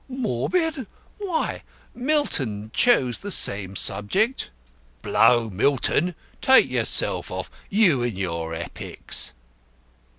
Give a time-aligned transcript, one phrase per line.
[0.09, 0.87] "Morbid!
[1.19, 1.61] Why,
[1.93, 4.49] Milton chose the same subject!"
[5.03, 6.15] "Blow Milton.
[6.41, 9.33] Take yourself off you and your Epics."